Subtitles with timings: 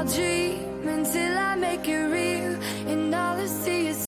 [0.00, 2.56] I'll dream until I make it real,
[2.88, 4.06] and all I see is.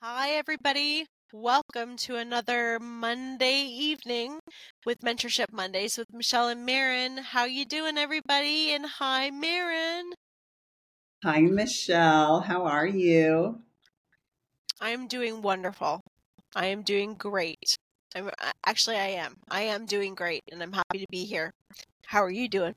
[0.00, 1.06] Hi, everybody.
[1.32, 4.38] Welcome to another Monday evening
[4.86, 7.16] with Mentorship Mondays with Michelle and Maren.
[7.16, 8.70] How you doing, everybody?
[8.72, 10.12] And hi, Maren.
[11.24, 12.42] Hi, Michelle.
[12.42, 13.62] How are you?
[14.80, 16.02] I am doing wonderful.
[16.54, 17.74] I am doing great.
[18.14, 18.30] I'm
[18.64, 19.34] actually I am.
[19.50, 21.50] I am doing great, and I'm happy to be here.
[22.06, 22.76] How are you doing?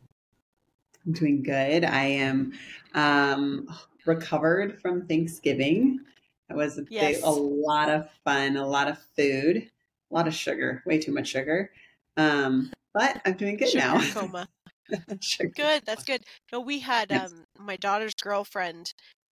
[1.07, 1.85] I'm doing good.
[1.85, 2.52] I am
[2.93, 3.67] um,
[4.05, 6.02] recovered from Thanksgiving.
[6.49, 7.16] It was a, Yes.
[7.17, 9.70] big, a lot of fun, a lot of food,
[10.11, 11.71] a lot of sugar, way too much sugar.
[12.17, 14.02] Um, but I'm doing good Sugar now.
[14.13, 14.47] coma.
[15.21, 15.49] Sugar.
[15.55, 15.83] Good.
[15.85, 16.23] That's good.
[16.52, 17.31] No, we had Yes.
[17.31, 18.91] um my daughter's girlfriend.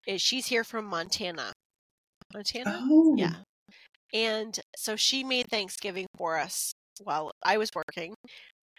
[0.07, 1.53] Is she's here from Montana.
[2.33, 2.79] Montana.
[2.89, 3.35] Oh, Yeah.
[4.13, 8.15] And so she made Thanksgiving for us while I was working.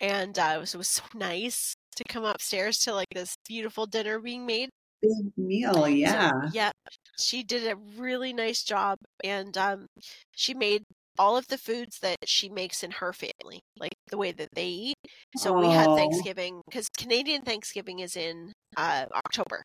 [0.03, 3.87] And uh, it, was, it was so nice to come upstairs to like this beautiful
[3.87, 4.69] dinner being made.
[5.01, 5.75] big meal.
[5.75, 6.33] So, Yeah.
[6.53, 6.71] yeah.
[7.19, 8.99] She did a really nice job.
[9.23, 9.87] And um,
[10.33, 10.83] she made
[11.19, 14.67] all of the foods that she makes in her family, like the way that they
[14.67, 14.97] eat.
[15.37, 15.95] So we had.
[15.95, 19.63] Thanksgiving because Canadian Thanksgiving is in uh, October.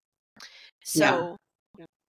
[0.93, 1.33] Yeah.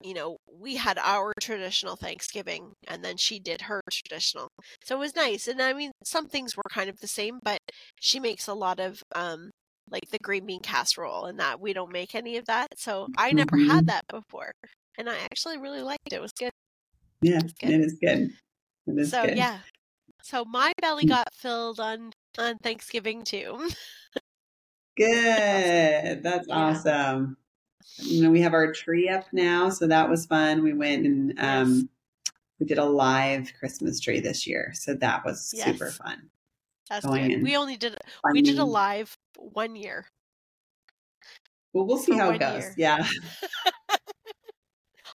[0.03, 4.49] You know, we had our traditional Thanksgiving and then she did her traditional.
[4.85, 5.49] So it was nice.
[5.49, 7.59] And I mean, some things were kind of the same, but
[8.01, 9.51] she makes a lot of, um,
[9.91, 12.69] like the green bean casserole and that we don't make any of that.
[12.79, 13.57] So I never Mhm.
[13.57, 14.53] had that before.
[14.99, 16.15] And I actually really liked it.
[16.15, 16.53] It was good.
[17.21, 17.75] Yeah, It's good.
[17.75, 18.31] it is good.
[18.87, 19.35] It is so good.
[19.35, 19.63] yeah.
[20.23, 21.07] So my belly Mm.
[21.07, 23.71] got filled on on Thanksgiving too.
[24.97, 26.23] Good.
[26.23, 27.37] That's awesome.
[27.97, 30.63] You know, we have our tree up now, so that was fun.
[30.63, 31.89] We went and um,
[32.61, 36.31] we did a live Christmas tree this year, so that was super fun.
[36.89, 37.43] That's Going good.
[37.43, 37.97] We only did
[38.33, 40.07] we did a live one year.
[41.73, 42.63] Well, we'll see for how it goes.
[42.63, 42.75] year.
[42.77, 43.07] Yeah.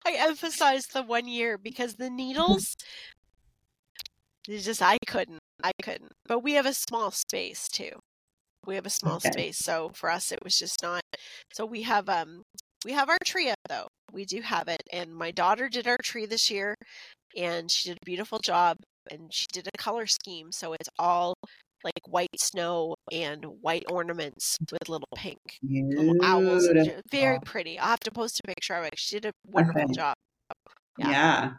[0.04, 2.76] I emphasize the one year because the needles
[4.48, 5.38] it's just I couldn't.
[5.62, 6.12] I couldn't.
[6.26, 7.92] But we have a small space too.
[8.66, 9.30] We have a small Okay.
[9.30, 11.02] space, so for us it was just not
[11.52, 12.42] so we have um
[12.84, 13.88] we have our tree up though.
[14.12, 16.74] We do have it and my daughter did our tree this year
[17.36, 18.76] and she did a beautiful job
[19.10, 21.34] and she did a color scheme so it's all
[21.84, 26.64] like white snow and white ornaments with little pink little owls.
[26.66, 27.02] and Beautiful.
[27.02, 27.78] ju- Very pretty.
[27.78, 28.94] I'll have to post a picture of it.
[28.96, 29.92] She did a wonderful Okay.
[29.92, 30.14] job.
[30.98, 31.10] Yeah.
[31.10, 31.50] Yeah.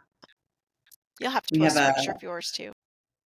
[1.20, 2.72] You'll have to We post have a picture a- of yours too.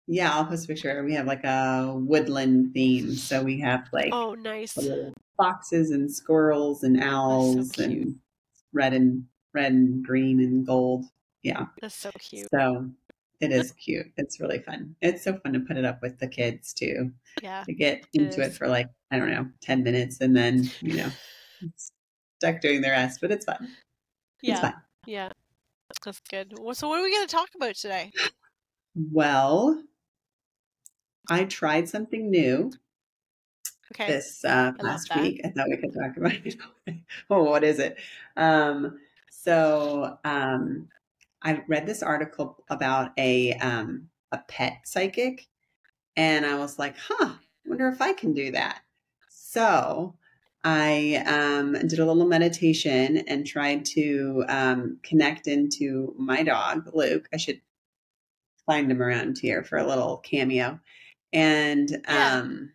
[0.07, 1.03] Yeah, I'll post a picture.
[1.05, 3.15] We have like a woodland theme.
[3.15, 4.77] So we have like Oh, nice.
[5.37, 7.89] foxes and squirrels and owls cute.
[7.89, 8.17] and
[8.73, 9.25] red and
[9.55, 11.05] red and green and gold.
[11.43, 11.67] Yeah.
[11.81, 12.49] That's so cute.
[12.53, 12.91] So
[13.41, 14.07] it is cute.
[14.17, 14.95] It's really fun.
[15.03, 17.13] It's so fun to put it up with the kids too.
[17.43, 17.65] Yeah.
[17.65, 18.59] To get It into it is.
[18.59, 21.11] for like, I don't know, 10 minutes and then, you know,
[22.39, 23.59] stuck doing the rest, but it's fun.
[24.43, 24.61] It's Yeah.
[24.61, 24.75] fun.
[25.07, 25.31] Yeah.
[26.05, 26.55] That's good.
[26.75, 28.11] So, what are we going to talk about today?
[28.95, 29.83] Well,
[31.31, 32.73] I tried something new
[33.95, 34.07] Okay.
[34.07, 35.23] this uh, I love past that.
[35.23, 35.41] week.
[35.45, 36.57] I thought we could talk about it.
[37.31, 37.99] oh, what is it?
[38.37, 38.99] Um,
[39.31, 40.89] so um,
[41.43, 45.47] I read this article about a um, a pet psychic,
[46.17, 47.35] and I was like, "Huh,
[47.67, 48.81] wonder if I can do that."
[49.29, 50.15] So
[50.65, 57.29] I um, did a little meditation and tried to um, connect into my dog, Luke.
[57.33, 57.61] I should
[58.65, 60.81] find him around here for a little cameo.
[61.33, 62.33] And Yeah.
[62.33, 62.73] um,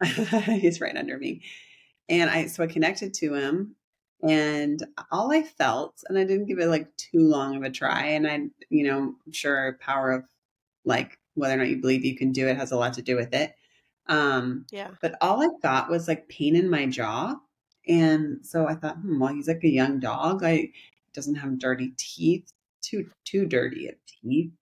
[0.04, 1.42] he's right under me.
[2.08, 3.76] And I, so I connected to him
[4.22, 8.04] and all I felt, and I didn't give it like too long of a try.
[8.06, 10.24] And I, you know, I'm sure power of
[10.84, 13.16] like whether or not you believe you can do it has a lot to do
[13.16, 13.54] with it.
[14.06, 14.94] Um, Yeah.
[15.00, 17.36] but all I got was like pain in my jaw.
[17.88, 20.42] And so I thought, hmm, well, he's like a young dog.
[20.44, 20.72] I
[21.14, 22.52] doesn't have dirty teeth,
[22.82, 24.52] too too dirty of teeth.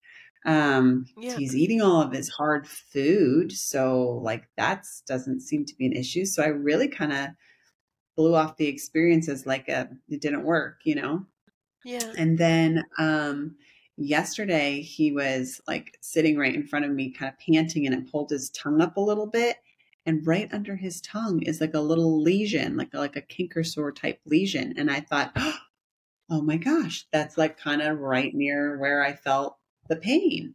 [0.48, 1.36] Um, Yeah.
[1.36, 5.94] he's eating all of his hard food, so like that doesn't seem to be an
[5.94, 6.26] issue.
[6.26, 7.30] So I really kind of
[8.16, 11.26] blew off the experience as like a it didn't work, you know.
[11.84, 12.16] Yeah.
[12.16, 13.56] And then um
[13.96, 18.10] yesterday he was like sitting right in front of me, kind of panting, and it
[18.10, 19.58] pulled his tongue up a little bit.
[20.06, 23.92] And right under his tongue is like a little lesion, like like a canker sore
[23.92, 24.74] type lesion.
[24.76, 25.32] And I thought,
[26.30, 29.57] oh my gosh, that's like kind of right near where I felt
[29.88, 30.54] the pain.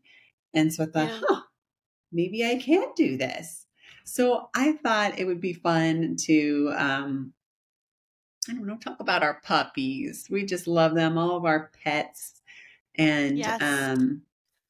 [0.53, 1.21] And so I thought, Yeah.
[1.21, 1.44] huh,
[2.12, 3.68] maybe I can do this.
[4.06, 7.33] So I thought it would be fun to um
[8.50, 10.27] I don't know, talk about our puppies.
[10.30, 12.41] We just love them, all of our pets,
[12.95, 13.59] and Yes.
[13.59, 14.24] um,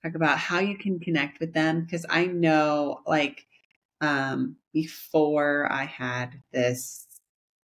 [0.03, 1.83] talk about how you can connect with them.
[1.83, 3.47] Because I know, like,
[4.01, 7.07] um, before I had this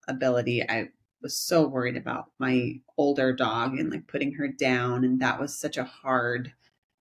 [0.07, 0.90] ability, I
[1.22, 5.06] was so worried about my older dog and like putting her down.
[5.06, 6.54] And that was such a hard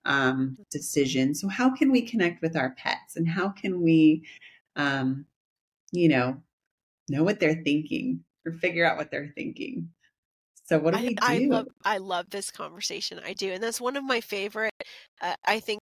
[0.05, 1.35] um, decision.
[1.35, 4.25] So, how can we connect with our pets and how can we,
[4.77, 5.27] um,
[5.93, 6.43] you know,
[7.09, 9.91] know what they're thinking or figure out what they're thinking?
[10.65, 11.21] So, what do I, we do?
[11.23, 13.21] I love I love this conversation.
[13.25, 14.73] I do, and that's one of my favorite.
[15.21, 15.81] Uh, I think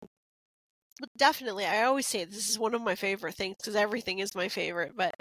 [1.17, 1.65] definitely.
[1.65, 4.93] I always say this is one of my favorite things because everything is my favorite.
[4.97, 5.15] But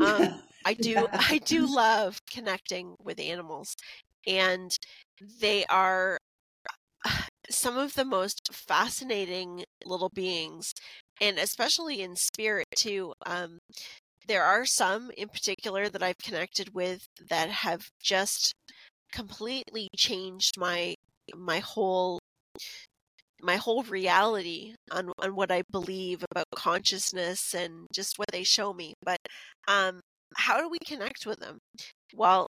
[0.00, 3.74] um, I do I do love connecting with animals,
[4.26, 4.70] and
[5.40, 6.18] they are
[7.50, 10.72] some of the most fascinating little beings,
[11.20, 13.14] and especially in spirit too.
[13.26, 13.58] Um,
[14.28, 18.54] there are some in particular that I've connected with that have just
[19.12, 20.94] completely changed my
[21.36, 22.20] my whole
[23.40, 28.72] my whole reality on on what I believe about consciousness and just what they show
[28.72, 28.94] me.
[29.02, 29.18] But
[29.68, 30.00] um
[30.36, 31.58] how do we connect with them?
[32.14, 32.48] Well,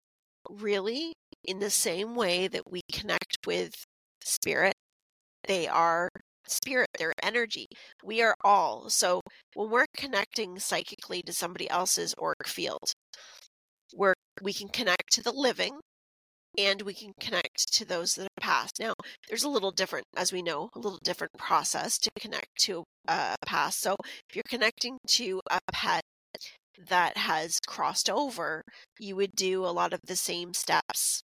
[0.50, 1.14] really
[1.44, 3.72] in the same way that we connect with
[4.24, 4.74] spirit,
[5.46, 6.08] they are
[6.46, 7.66] spirit, their energy.
[8.04, 8.90] We are all.
[8.90, 9.20] So
[9.54, 12.92] when we're connecting psychically to somebody else's auric field,
[13.94, 15.80] we're we can connect to the living
[16.58, 18.80] and we can connect to those that have passed.
[18.80, 18.94] Now,
[19.28, 23.36] there's a little different, as we know, a little different process to connect to a
[23.46, 23.80] past.
[23.80, 23.96] So,
[24.28, 26.02] if you're connecting to a pet
[26.88, 28.62] that has crossed over,
[28.98, 31.22] you would do a lot of the same steps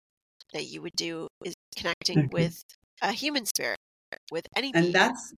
[0.53, 2.63] that you would do is connecting with
[3.03, 3.76] a human spirit,
[4.31, 5.35] with any And that's,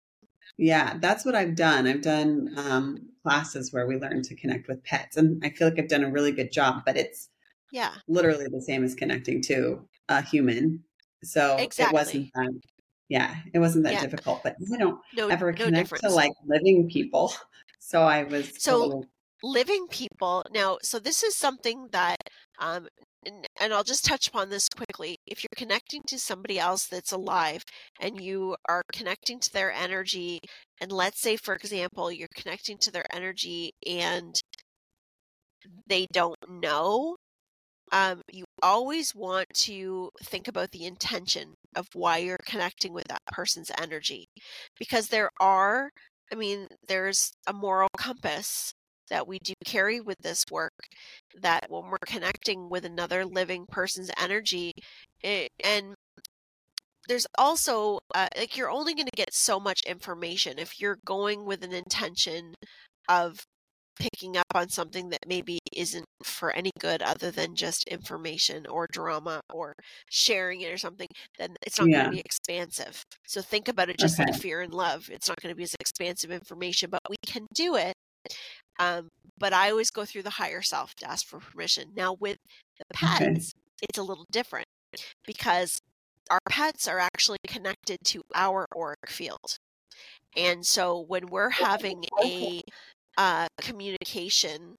[0.59, 1.87] yeah, that's what I've done.
[1.87, 5.17] I've done um, classes where we learn to connect with pets.
[5.17, 7.31] And I feel like I've done a really good job, but it's
[7.71, 10.85] Yeah, literally the same as connecting to a human.
[11.25, 11.93] So it exactly.
[11.93, 12.53] wasn't that,
[13.09, 14.43] yeah, it wasn't that Yeah, difficult.
[14.45, 17.33] But I don't no, ever no connect to like living people.
[17.81, 19.09] So I was So little,
[19.43, 22.17] living people now so this is something that
[22.59, 22.89] um
[23.27, 25.19] and, and I'll just touch upon this quickly.
[25.27, 27.63] If you're connecting to somebody else that's alive
[28.01, 30.41] and you are connecting to their energy,
[30.81, 34.35] and let's say, for example, you're connecting to their energy and
[35.87, 37.17] they don't know,
[37.93, 43.23] um, you always want to think about the intention of why you're connecting with that
[43.33, 44.27] person's energy.
[44.79, 45.91] Because there are,
[46.33, 48.73] I mean, there's a moral compass
[49.11, 50.73] that we do carry with this work
[51.41, 54.73] that when we're connecting with another living person's energy,
[55.23, 55.95] it, and
[57.09, 61.45] there's also uh, like you're only going to get so much information if you're going
[61.45, 62.55] with an intention
[63.09, 63.43] of
[63.99, 68.87] picking up on something that maybe isn't for any good other than just information or
[68.93, 69.75] drama or
[70.09, 71.09] sharing it or something
[71.39, 73.03] then it's not going to be expansive.
[73.27, 75.09] So think about it just okay, like fear and love.
[75.11, 77.95] It's not going to be as expansive information but we can do it
[78.79, 79.09] um,
[79.39, 82.39] but i always go through the higher self to ask for permission now with
[82.79, 83.53] the okay, pets
[83.83, 84.67] it's a little different
[85.27, 85.81] because
[86.31, 89.59] our pets are actually connected to our auric field.
[90.37, 92.61] And so when we're having a
[93.17, 94.77] uh, communication,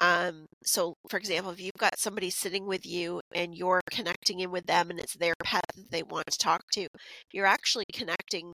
[0.00, 4.50] um, so for example, if you've got somebody sitting with you and you're connecting in
[4.50, 6.86] with them and it's their pet that they want to talk to,
[7.32, 8.52] you're actually connecting,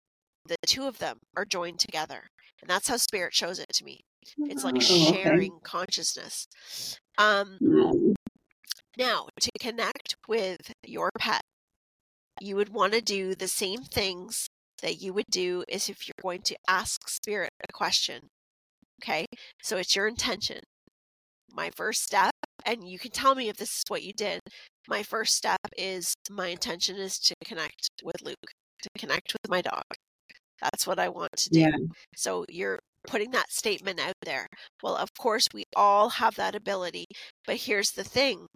[0.46, 2.28] the two of them are joined together.
[2.60, 4.00] And that's how spirit shows it to me.
[4.48, 6.46] It's like Oh, sharing consciousness.
[7.18, 7.60] Um,
[8.96, 11.42] now, to connect with your pet,
[12.40, 14.48] you would want to do the same things
[14.82, 18.28] that you would do as if you're going to ask spirit a question.
[19.02, 19.26] Okay,
[19.62, 20.60] so it's your intention.
[21.52, 22.32] My first step,
[22.64, 24.40] and you can tell me if this is what you did.
[24.88, 28.52] My first step is my intention is to connect with Luke,
[28.82, 29.82] to connect with my dog.
[30.62, 31.60] That's what I want to do.
[31.60, 31.70] Yeah,
[32.16, 34.46] So you're putting that statement out there.
[34.82, 37.06] Well, of course, we all have that ability,
[37.46, 38.46] but here's the thing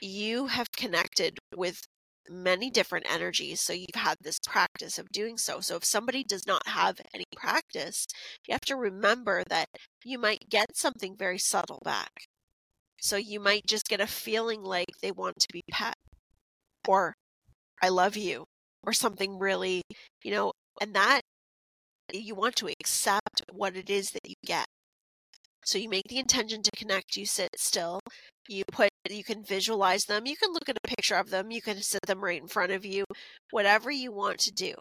[0.00, 1.82] you have connected with
[2.28, 3.60] many different energies.
[3.60, 5.60] So you've had this practice of doing so.
[5.60, 8.06] So if somebody does not have any practice,
[8.46, 9.66] you have to remember that
[10.04, 12.26] you might get something very subtle back.
[13.00, 15.94] So you might just get a feeling like they want to be pet
[16.86, 17.14] or
[17.82, 18.44] I love you
[18.84, 19.82] or something really,
[20.22, 21.19] you know, and that
[22.14, 24.66] you want to accept what it is that you get.
[25.64, 28.00] So you make the intention to connect, you sit still,
[28.48, 31.62] you put you can visualize them, you can look at a picture of them, you
[31.62, 33.04] can sit them right in front of you,
[33.50, 34.74] whatever you want to do.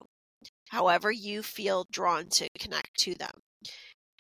[0.69, 3.31] However you feel drawn to connect to them.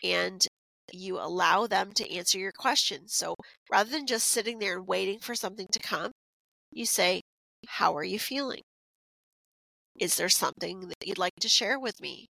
[0.03, 0.45] And
[0.91, 3.13] you allow them to answer your questions.
[3.13, 3.35] So
[3.71, 6.11] rather than just sitting there and waiting for something to come,
[6.71, 7.21] you say,
[7.67, 8.61] How are you feeling?
[9.99, 12.27] Is there something that you'd like to share with me?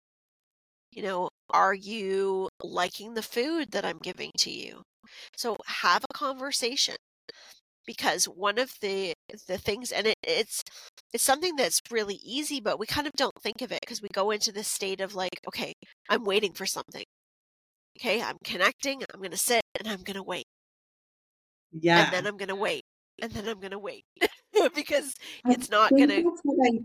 [0.96, 4.82] You know, are you liking the food that I'm giving to you?
[5.36, 6.96] So have a conversation.
[7.86, 9.14] because one of the
[9.48, 10.62] the things and it, it's
[11.12, 14.08] it's something that's really easy but we kind of don't think of it because we
[14.12, 15.72] go into this state of like okay
[16.08, 17.04] i'm waiting for something
[17.98, 20.46] okay i'm connecting i'm to sit and i'm to wait
[21.72, 22.02] Yeah.
[22.02, 22.84] and then i'm to wait
[23.22, 24.04] and then i'm to wait
[24.74, 25.14] because
[25.48, 26.80] it's not think going to that's what I-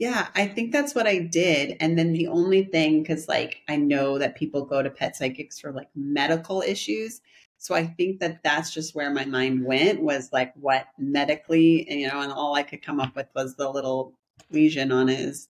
[0.00, 1.76] yeah, I think that's what I did.
[1.78, 5.60] And then the only thing, because like I know that people go to pet psychics
[5.60, 7.20] for like medical issues.
[7.58, 12.08] So I think that that's just where my mind went was like what medically, you
[12.08, 14.14] know, and all I could come up with was the little
[14.50, 15.48] lesion on his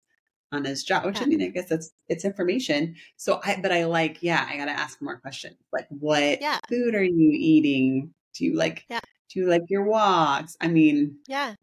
[0.50, 2.96] on his jaw, which I mean, I guess that's it's information.
[3.16, 5.58] So I, but I like, yeah, I gotta ask more questions.
[5.72, 6.58] Like, what Yeah.
[6.68, 8.12] food are you eating?
[8.34, 8.98] Do you like, Yeah.
[9.32, 10.56] do you like your walks?
[10.60, 11.54] I mean, yeah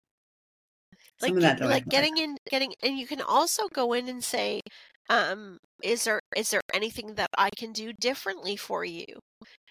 [1.19, 1.69] some like of that.
[1.69, 4.61] like getting in getting and you can also go in and say
[5.09, 9.05] um is there is there anything that i can do differently for you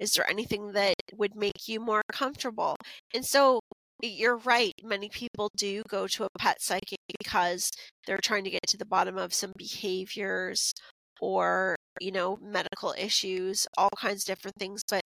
[0.01, 2.77] is there anything that would make you more comfortable
[3.15, 3.61] and so
[4.03, 7.71] you're right many people do go to a pet psychic because
[8.07, 10.75] they're trying to get to the bottom of some behaviors
[11.21, 15.03] or you know medical issues all kinds of different things but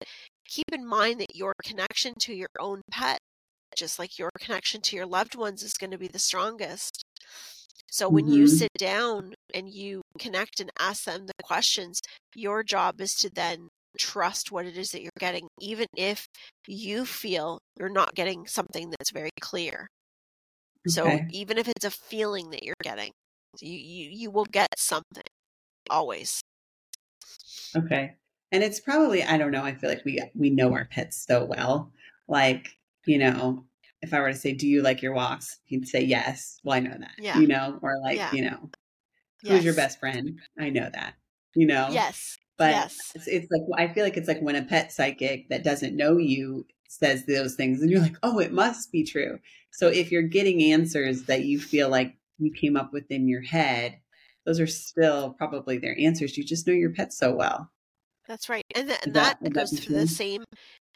[0.46, 3.18] keep in mind that your connection to your own pet
[3.76, 7.04] just like your connection to your loved ones is going to be the strongest.
[7.90, 8.48] So when you Mhm.
[8.48, 12.00] sit down and you connect and ask them the questions,
[12.34, 16.26] your job is to then trust what it is that you're getting, even if
[16.66, 19.88] you feel you're not getting something that's very clear.
[20.86, 23.12] So even if it's a feeling that you're getting,
[23.60, 25.22] you, you, you will get something
[25.90, 26.42] always.
[27.76, 28.16] Okay.
[28.52, 31.44] And it's probably, I don't know, I feel like we we know our pets so
[31.44, 31.92] well.
[32.26, 33.64] Like, you know,
[34.02, 35.58] if I were to say, Do you like your walks?
[35.64, 36.58] He'd say yes.
[36.64, 37.12] Well, I know that.
[37.18, 37.38] Yeah.
[37.38, 38.32] You know, or like, Yeah.
[38.32, 38.70] you know,
[39.42, 40.38] who's your best friend?
[40.58, 41.14] I know that.
[41.54, 41.88] You know?
[41.90, 42.36] Yes.
[42.56, 42.98] But yes.
[43.14, 46.18] it's, it's like I feel like it's like when a pet psychic that doesn't know
[46.18, 49.38] you says those things and you're like, Oh, it must be true.
[49.72, 53.42] So if you're getting answers that you feel like you came up with in your
[53.42, 53.98] head,
[54.44, 56.36] those are still probably their answers.
[56.36, 57.70] You just know your pet so well.
[58.26, 58.64] That's right.
[58.74, 60.44] And, th- and that- that, goes through the same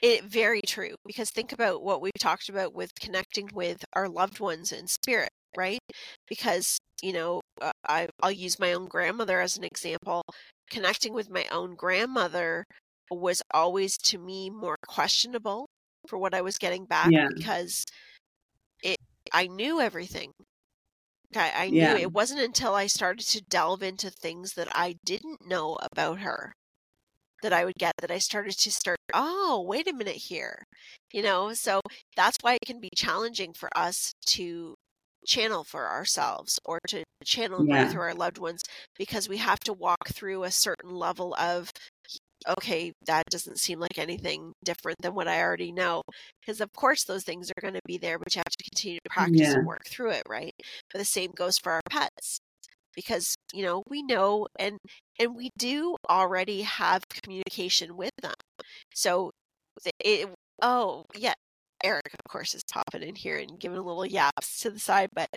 [0.05, 4.39] it very true because think about what we've talked about with connecting with our loved
[4.41, 5.81] ones in spirit, right?
[6.29, 10.23] Because, you know, uh, I I'll use my own grandmother as an example.
[10.71, 12.65] Connecting with my own grandmother
[13.11, 15.67] was always to me more questionable
[16.09, 17.29] for what I was getting back Yeah.
[17.29, 17.85] because
[18.83, 18.99] it
[19.33, 20.33] I knew everything.
[21.37, 21.71] I, I Yeah.
[21.71, 26.21] knew it wasn't until I started to delve into things that I didn't know about
[26.21, 26.55] her
[27.45, 30.65] that I would get that I started to start, oh, wait a minute here.
[31.13, 31.81] You know, so
[32.17, 34.75] that's why it can be challenging for us to
[35.27, 37.89] channel for ourselves or to channel Yeah.
[37.89, 38.63] through our loved ones
[38.99, 41.71] because we have to walk through a certain level of
[42.59, 46.03] okay that doesn't seem like anything different than what i already know
[46.41, 48.99] because of course those things are going to be there but you have to continue
[49.05, 49.55] to practice Yeah.
[49.55, 50.55] and work through it right
[50.93, 52.39] but the same goes for our pets
[52.95, 54.79] because you know we know and
[55.19, 58.35] and we do already have communication with them.
[58.95, 59.31] So
[60.01, 60.29] it
[60.63, 61.35] oh yeah
[61.85, 65.09] eric of course is popping in here and giving a little yaps to the side
[65.15, 65.29] but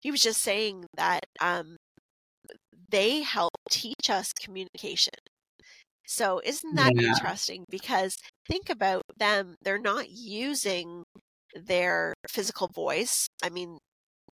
[0.00, 1.76] he was just saying that um
[2.90, 5.12] they help teach us communication.
[6.06, 7.02] So isn't that Yeah.
[7.02, 7.64] interesting?
[7.70, 11.04] Because think about them they're not using
[11.54, 13.78] their physical voice i mean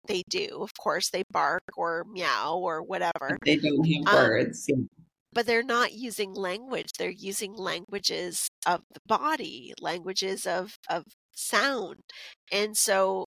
[0.08, 4.66] they do of course they bark or meow or whatever They don't have Um, words.
[4.68, 4.76] Yeah.
[5.34, 12.00] but they're not using language they're using languages of the body languages of of sound
[12.52, 13.26] and so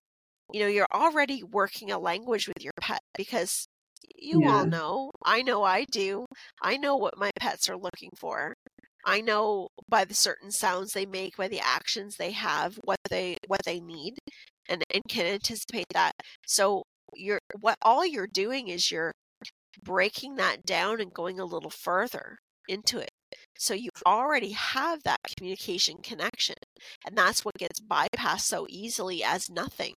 [0.51, 3.67] you know you're already working a language with your pet because
[4.17, 6.25] you all know i know i do
[6.61, 8.53] i know what my pets are looking for
[9.05, 13.37] i know by the certain sounds they make by the actions they have what they
[13.47, 14.15] what they need
[14.69, 16.13] and and can anticipate that
[16.45, 16.83] so
[17.15, 19.11] you're what all you're doing is you're
[19.83, 23.11] breaking that down and going a little further into it.
[23.57, 26.55] So you already have that communication connection.
[27.05, 29.93] And that's what gets bypassed so easily as nothing.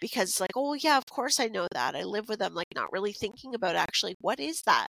[0.00, 1.94] Because it's like, oh yeah, of course I know that.
[1.96, 4.88] I live with them, like not really thinking about actually what is that?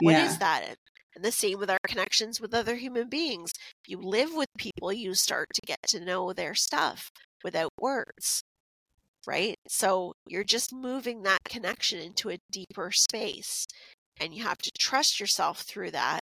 [0.00, 0.38] What is Yeah.
[0.38, 0.76] that?
[1.16, 3.52] And- the same with our connections with other human beings.
[3.86, 7.10] You live with people, you start to get to know their stuff
[7.42, 8.42] without words
[9.28, 9.56] right?
[9.66, 13.66] So you're just moving that connection into a deeper space.
[14.20, 16.20] And you have to trust yourself through that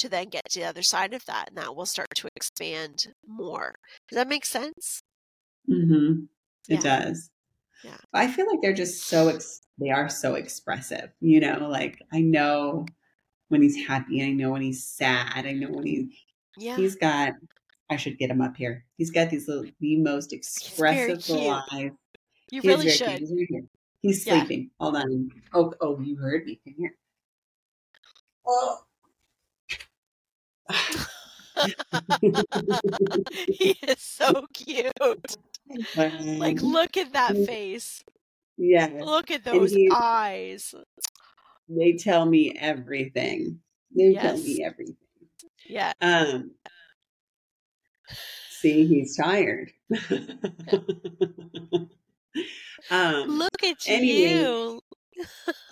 [0.00, 1.50] to then get to the other side of that.
[1.50, 3.76] And that will start to expand more.
[4.08, 5.00] Does that make sense?
[5.70, 6.24] Mm-hmm.
[6.68, 7.04] It Yeah.
[7.04, 7.30] does.
[7.84, 7.98] Yeah.
[8.12, 11.10] I feel like they're just so, ex- they are so expressive.
[11.20, 12.86] You know, like I know
[13.54, 14.20] when he's happy.
[14.20, 15.46] I know when he's sad.
[15.46, 16.18] I know when he,
[16.58, 16.74] Yeah.
[16.76, 17.34] he's got,
[17.88, 18.84] I should get him up here.
[18.98, 21.92] He's got these little, the most expressive little eyes.
[22.50, 23.20] You He really should.
[23.20, 23.64] He's right.
[24.02, 24.38] He's Yeah.
[24.40, 24.70] sleeping.
[24.80, 25.30] Hold on.
[25.52, 26.58] Oh, oh, you heard me.
[26.64, 26.96] Come here.
[28.44, 28.80] Oh.
[33.48, 34.90] he is so cute.
[35.96, 38.02] Like, look at that face.
[38.56, 40.74] yeah, Look at those he- eyes.
[41.68, 43.60] They tell me everything.
[43.96, 44.96] They tell me everything.
[45.66, 45.92] Yeah.
[46.00, 46.52] Um,
[48.50, 49.70] see, he's tired.
[52.90, 54.40] um, Look at anyway.
[54.40, 54.80] you.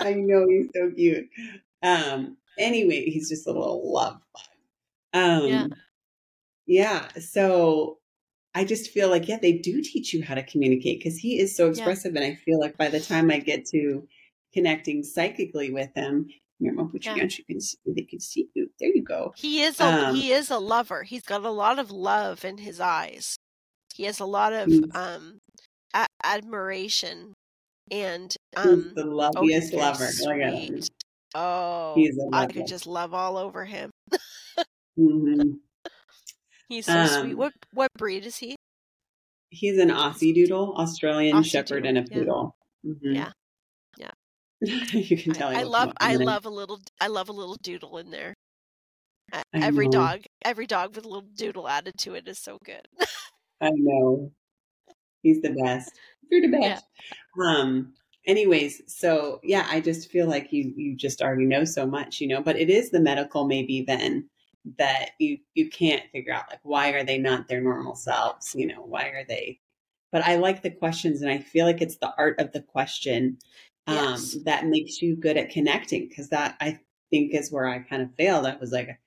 [0.01, 1.29] I know he's so cute.
[1.83, 4.43] Um, anyway, he's just a little love bug.
[5.15, 5.67] Um, Yeah.
[6.67, 7.09] yeah.
[7.21, 7.99] So
[8.55, 11.57] I just feel like, yeah, they do teach you how to communicate because he is
[11.57, 12.15] so expressive.
[12.15, 14.07] And I feel like by the time I get to
[14.54, 16.28] connecting psychically with him,
[16.59, 17.14] here, I'll put Yeah.
[17.16, 18.71] you can see, they can see you.
[18.78, 19.32] There you go.
[19.37, 21.02] He is a Um, he is a lover.
[21.02, 23.37] He's got a lot of love in his eyes.
[23.94, 25.38] He has a lot of He's- um
[25.94, 27.35] a- admiration
[27.90, 30.04] and um the oh, loveliest very lover.
[30.04, 30.88] Look sweet.
[31.35, 32.52] Oh, He's a I lover.
[32.52, 33.90] could just love all over him.
[34.99, 35.59] Mhm.
[36.68, 37.32] He's so sweet.
[37.32, 38.56] Um, What what breed is he?
[39.50, 42.56] He's an Aussie doodle, Australian Aussie Shepherd, Doodle, and a poodle.
[42.82, 42.94] Yeah.
[43.02, 43.32] Yeah.
[44.92, 45.49] you can tell.
[45.49, 48.35] I, I love I love a little I love a little doodle in there.
[49.54, 49.92] I Every know.
[49.92, 52.87] dog every dog with a little doodle added to it is so good.
[53.61, 54.33] I know.
[55.23, 55.92] He's the best.
[56.31, 56.81] You're the Yeah.
[56.81, 56.85] best.
[57.45, 57.95] Um
[58.26, 62.28] anyways, so yeah, I just feel like you you just already know so much, you
[62.28, 64.31] know, but it is the medical maybe then
[64.78, 68.66] that you you can't figure out like why are they not their normal selves, you
[68.66, 69.61] know, why are they
[70.12, 73.38] but I like the questions and I feel like it's the art of the question
[73.87, 74.35] um Yes.
[74.45, 78.15] that makes you good at connecting because that I think is where I kind of
[78.15, 78.47] failed.
[78.47, 79.01] I was like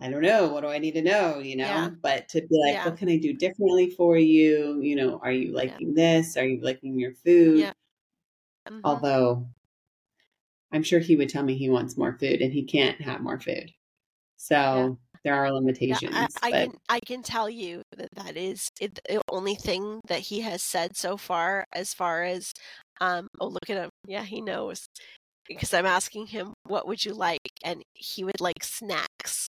[0.00, 0.48] I don't know.
[0.52, 1.38] What do I need to know?
[1.40, 1.90] You know, Yeah.
[2.02, 2.84] but to be like, Yeah.
[2.84, 4.80] what can I do differently for you?
[4.82, 6.36] You know, are you liking this?
[6.38, 7.58] Are you liking your food?
[7.58, 7.72] Yeah.
[8.68, 8.82] Mhm.
[8.84, 9.48] Although
[10.72, 13.38] I'm sure he would tell me he wants more food and he can't have more
[13.40, 13.72] food.
[14.36, 15.52] So there are
[15.88, 16.12] Yeah, limitations.
[16.12, 20.00] I, I but can I can tell you that that is it, the only thing
[20.06, 21.64] that he has said so far.
[21.72, 22.52] As far as
[23.00, 24.86] um, oh look at him, yeah, he knows
[25.48, 29.48] because I'm asking him what would you like, and he would like snacks.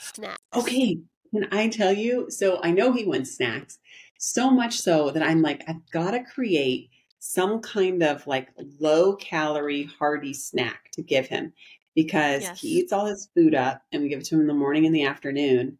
[0.00, 0.38] Snacks.
[0.54, 0.98] Okay,
[1.32, 2.26] can I tell you?
[2.30, 3.78] So I know he wants snacks,
[4.18, 8.48] so much so that I'm like, I've got to create some kind of like
[8.80, 11.52] low calorie, hearty snack to give him
[11.94, 12.60] because Yes.
[12.60, 14.86] he eats all his food up and we give it to him in the morning
[14.86, 15.78] and the afternoon.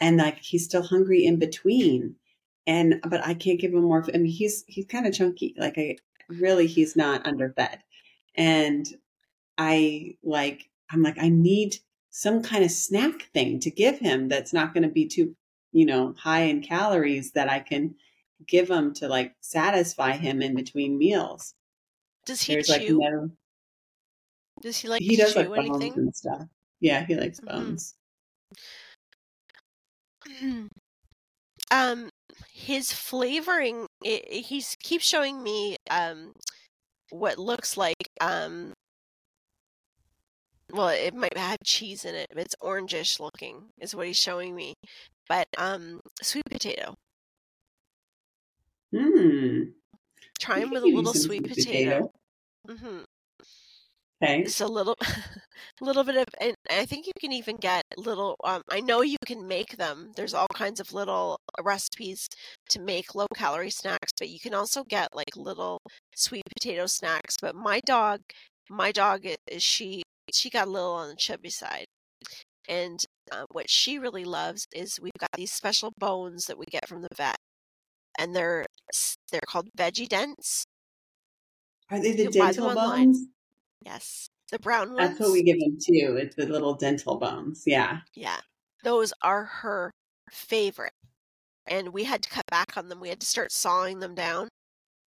[0.00, 2.16] And like he's still hungry in between.
[2.68, 4.04] And but I can't give him more.
[4.14, 5.54] I mean, he's he's kind of chunky.
[5.58, 7.82] Like I really, he's not underfed.
[8.36, 8.86] And
[9.58, 11.76] I like, I'm like, I need
[12.10, 15.36] some kind of snack thing to give him that's not going to be too,
[15.72, 17.96] you know, high in calories that I can
[18.46, 21.54] give him to like satisfy him in between meals.
[22.24, 22.88] Does he There's like chew?
[22.88, 23.30] no,
[24.60, 25.96] Does he like he to does chew like bones anything?
[25.96, 26.46] and stuff.
[26.80, 27.48] Yeah, he likes Mhm.
[27.48, 27.96] bones.
[31.70, 32.10] um,
[32.52, 36.34] his flavoring, it, he keeps showing me um
[37.10, 38.74] what looks like um.
[40.70, 44.54] Well, it might have cheese in it, but it's orangish looking, is what he's showing
[44.54, 44.74] me.
[45.28, 46.94] But um, sweet potato.
[48.92, 49.72] Hmm.
[50.40, 52.10] Try him with a little some sweet potato.
[52.68, 53.04] hmm
[54.22, 54.44] Okay.
[54.44, 55.04] Just a little, a
[55.84, 58.36] little bit of, and I think you can even get little.
[58.44, 60.12] Um, I know you can make them.
[60.16, 62.28] There's all kinds of little recipes
[62.70, 65.78] to make low calorie snacks, but you can also get like little
[66.14, 67.36] sweet potato snacks.
[67.40, 68.20] But my dog,
[68.70, 70.02] my dog is she
[70.32, 71.86] she got a little on the chubby side,
[72.68, 76.88] and uh, what she really loves is we've got these special bones that we get
[76.88, 77.36] from the vet,
[78.18, 78.66] and they're
[79.32, 80.64] they're called veggie dents.
[81.90, 83.26] Are they the You can buy them dental bones?
[83.84, 85.08] Yes, the brown ones.
[85.10, 86.16] That's what we give them too.
[86.20, 87.62] It's the little dental bones.
[87.66, 87.98] Yeah.
[88.14, 88.40] Yeah,
[88.84, 89.90] those are her
[90.30, 90.92] favorite.
[91.66, 93.00] And we had to cut back on them.
[93.00, 94.48] We had to start sawing them down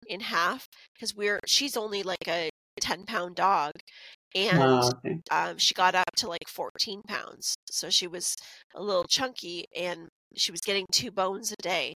[0.07, 3.73] in half because we're she's only like a 10 pound dog
[4.35, 5.21] and Oh, okay.
[5.31, 7.55] um, she got up to like 14 pounds.
[7.71, 8.35] So she was
[8.75, 11.95] a little chunky and she was getting two bones a day,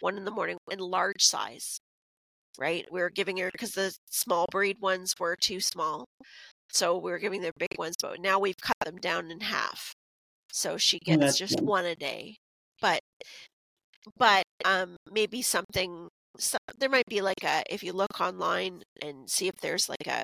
[0.00, 1.78] one in the morning in large size.
[2.58, 2.86] Right?
[2.90, 6.06] We were giving her because the small breed ones were too small.
[6.70, 9.92] So we were giving her big ones, but now we've cut them down in half.
[10.52, 12.36] So she gets that's just one a day.
[12.80, 13.00] But
[14.18, 19.28] but um maybe something so, there might be like a if you look online and
[19.30, 20.22] see if there's like a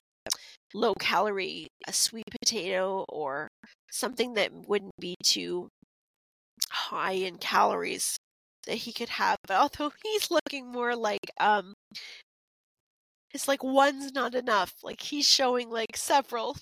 [0.75, 3.49] low calorie a sweet potato or
[3.91, 5.69] something that wouldn't be too
[6.71, 8.17] high in calories
[8.67, 9.39] that he could have.
[9.47, 11.75] But although he's looking more like um
[13.33, 14.75] it's like one's not enough.
[14.83, 16.57] Like he's showing like several.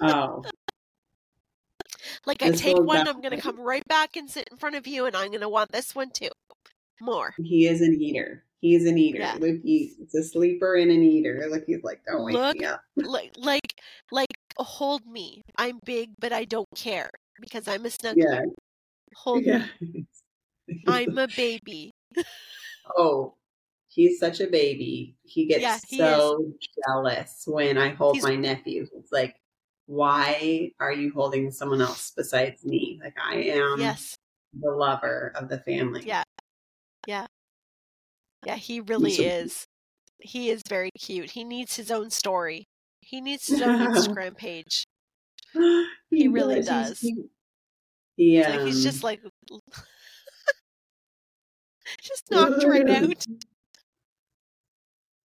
[0.00, 0.42] Oh,
[2.26, 4.86] Like I This take one, I'm gonna come right back and sit in front of
[4.86, 6.30] you and I'm gonna want this one too.
[7.00, 7.34] More.
[7.38, 8.44] he is an eater.
[8.60, 9.20] He's an eater.
[9.20, 9.36] Yeah.
[9.40, 11.46] Luke a sleeper and an eater.
[11.50, 12.58] Look, he's like, don't wake Look.
[12.58, 12.82] me up.
[12.96, 13.80] like like
[14.12, 15.42] like hold me.
[15.56, 18.16] I'm big but I don't care because I'm a snuggler.
[18.16, 18.40] Yeah.
[19.16, 19.66] Hold Yeah.
[19.80, 20.06] me.
[20.86, 21.90] I'm a baby.
[22.96, 23.34] oh,
[23.88, 25.16] he's such a baby.
[25.22, 26.52] He gets Yeah, he so
[26.86, 28.86] jealous when I hold He's- my nephew.
[28.96, 29.36] It's like,
[29.86, 33.00] why are you holding someone else besides me?
[33.02, 34.16] Like I am yes.
[34.58, 36.02] the lover of the family.
[36.04, 36.22] Yeah.
[37.06, 37.26] Yeah,
[38.44, 39.64] Yeah, he really so- is.
[40.22, 41.30] He is very cute.
[41.30, 42.66] He needs his own story.
[43.00, 44.84] He needs his own Instagram page.
[46.10, 46.98] He really He's does.
[46.98, 47.30] cute.
[48.16, 49.20] He, like he's um, just like
[52.02, 53.24] just knocked right out.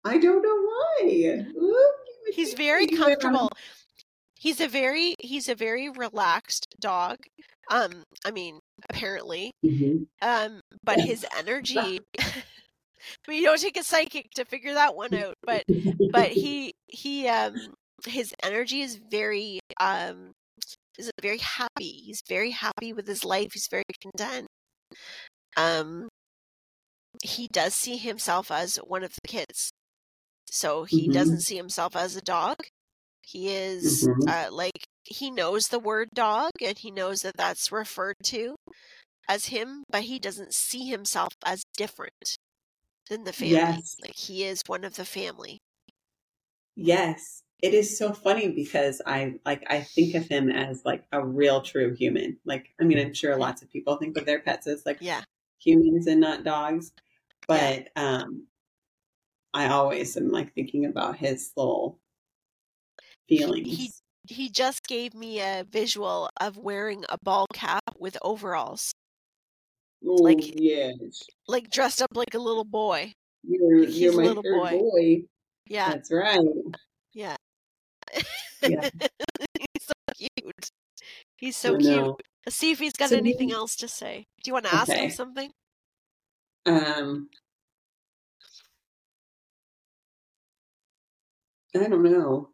[0.05, 1.45] I don't know why.
[1.55, 1.95] Look,
[2.35, 3.51] He's very he went on- comfortable.
[4.39, 7.19] He's a very he's a very relaxed dog.
[7.71, 9.53] Um I mean, apparently.
[9.65, 10.07] Mhm.
[10.23, 11.77] Um but his energy
[12.19, 15.65] I mean, you don't take a psychic to figure that one out, but
[16.13, 17.55] but he he um
[18.07, 20.33] his energy is very um
[20.99, 21.91] is very happy.
[22.05, 23.51] He's very happy with his life.
[23.55, 24.47] He's very content.
[25.57, 26.08] Um
[27.29, 29.73] he does see himself as one of the kids.
[30.51, 31.09] So he Mhm.
[31.09, 32.59] doesn't see himself as a dog.
[33.23, 34.29] He is Mhm.
[34.29, 38.57] uh, like he knows the word dog and he knows that that's referred to
[39.29, 42.39] as him, but he doesn't see himself as different
[43.11, 43.83] than the family.
[43.83, 43.97] Yes.
[44.01, 45.61] Like he is one of the family.
[46.77, 47.43] Yes.
[47.61, 51.61] It is so funny because I like I think of him as like a real
[51.63, 52.39] true human.
[52.45, 55.25] Like I mean I'm sure lots of people think of their pets as like Yeah.
[55.59, 56.93] humans and not dogs.
[57.49, 58.47] But um
[59.55, 61.99] I always am like thinking about his little
[63.29, 63.69] feelings.
[63.69, 63.91] He
[64.29, 68.93] he just gave me a visual of wearing a ball cap with overalls,
[70.07, 71.23] oh, like- yes.
[71.49, 73.13] like dressed up like a little boy.
[73.43, 74.79] You're, like you're a my little third boy.
[74.79, 75.23] boy.
[75.67, 76.41] Yeah, That's right.
[77.15, 77.37] yeah.
[78.63, 78.89] Yeah.
[79.59, 80.71] he's so cute.
[81.37, 82.17] He's so cute.
[82.47, 84.27] Let's see if he's got So anything else to say.
[84.43, 85.05] Do you want to ask Okay.
[85.07, 85.51] him something?
[86.69, 87.31] Um,
[91.75, 92.53] I don't know.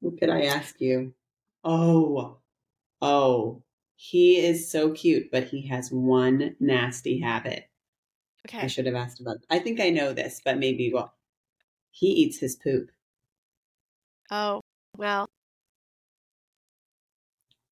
[0.00, 1.14] What could I ask you?
[1.64, 2.40] Oh,
[3.02, 3.64] oh,
[3.96, 7.70] he is so cute, but he has one nasty habit.
[8.46, 8.60] Okay.
[8.62, 9.38] I should have asked about.
[9.50, 11.14] I think I know this, but maybe well,
[11.90, 12.90] he eats his poop.
[14.32, 14.62] Oh,
[14.96, 15.28] well,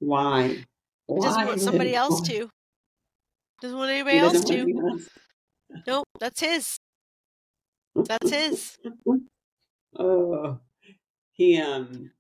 [0.01, 0.65] Why?
[1.15, 2.51] he doesn't Why want somebody else to.
[3.61, 4.55] Doesn't want anybody else to.
[4.59, 5.09] anyone else.
[5.87, 6.79] Nope, that's his.
[8.07, 8.79] That's his.
[9.97, 10.61] Oh,
[11.33, 12.13] he um.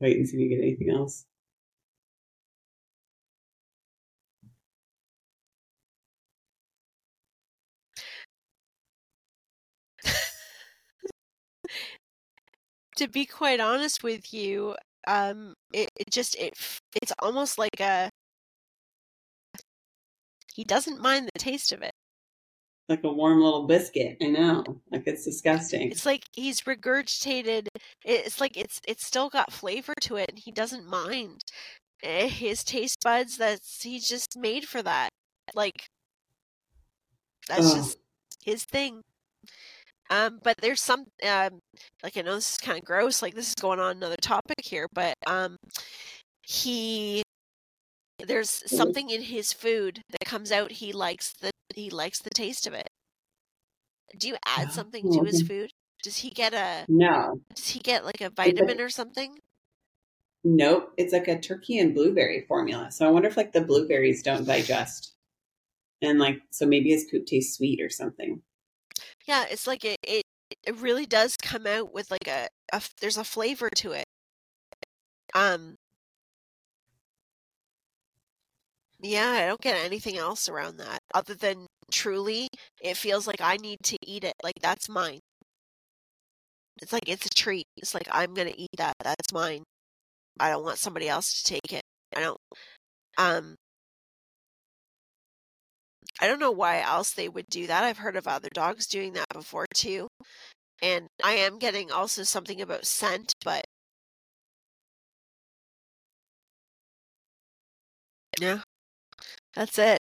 [0.00, 1.26] Wait and see if you get anything else.
[12.96, 14.74] to be quite honest with you,
[15.06, 16.54] um, it, it just it
[17.02, 18.10] it's almost like a
[20.56, 21.92] he doesn't mind the taste of it.
[22.88, 24.16] Like a warm little biscuit.
[24.22, 24.64] I know.
[24.92, 25.90] Like it's disgusting.
[25.90, 27.66] It's like he's regurgitated.
[28.04, 31.42] It's like it's it's still got flavor to it, and he doesn't mind.
[32.02, 35.10] Eh, His taste buds, that's he's just made for that.
[35.54, 35.88] Like
[37.48, 37.98] that's just
[38.44, 39.02] his thing.
[40.08, 41.60] Um, but there's some um,
[42.02, 43.22] like I know this is kind of gross.
[43.22, 45.56] Like this is going on another topic here, but um,
[46.42, 47.22] he
[48.18, 50.72] there's something in his food that comes out.
[50.72, 52.88] He likes the he likes the taste of it.
[54.18, 55.70] Do you add something to his food?
[56.02, 59.40] Does he get a No, does he get like a vitamin or something?
[60.44, 60.92] nope.
[60.96, 62.90] It's like a turkey and blueberry formula.
[62.90, 65.14] So I wonder if like the blueberries don't digest,
[66.02, 68.42] and like so maybe his poop tastes sweet or something.
[69.26, 70.24] Yeah, it's like it it,
[70.64, 72.48] it really does come out with like a
[73.00, 74.04] there's a flavor to it.
[75.34, 75.76] Um
[79.00, 82.48] Yeah, I don't get anything else around that other than truly
[82.80, 84.34] it feels like I need to eat it.
[84.42, 85.20] Like that's mine.
[86.82, 87.66] It's like it's a treat.
[87.76, 88.94] It's like I'm going to eat that.
[89.02, 89.62] That's mine.
[90.40, 91.82] I don't want somebody else to take it.
[92.16, 92.40] I don't
[93.18, 93.56] um
[96.20, 97.82] I don't know why else they would do that.
[97.82, 100.08] I've heard of other dogs doing that before too.
[100.82, 103.64] And I am getting also something about scent, but
[108.40, 108.60] Yeah.
[109.54, 109.98] That's it.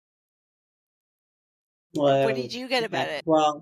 [1.96, 3.24] Well, What did you get about it?
[3.26, 3.62] Well,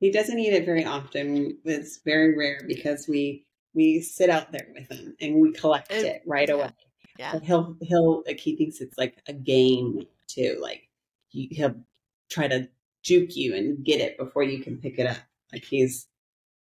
[0.00, 1.58] he doesn't eat it very often.
[1.64, 6.06] It's very rare because we we sit out there with him and we collect And-
[6.06, 6.54] it right yeah.
[6.54, 6.70] away.
[7.18, 7.32] Yeah.
[7.34, 10.58] But he'll he'll like he thinks it's like a game too.
[10.60, 10.88] Like
[11.28, 11.74] he, he'll
[12.30, 12.68] try to
[13.02, 15.16] juke you and get it before you can pick it up.
[15.52, 16.06] Like he's